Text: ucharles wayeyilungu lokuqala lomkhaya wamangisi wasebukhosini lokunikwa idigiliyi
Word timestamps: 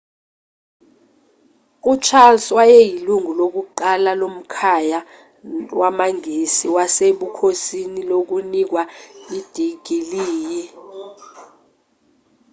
ucharles 1.91 2.45
wayeyilungu 2.57 3.31
lokuqala 3.39 4.11
lomkhaya 4.21 4.99
wamangisi 5.79 6.67
wasebukhosini 6.75 8.01
lokunikwa 8.09 8.83
idigiliyi 9.37 10.63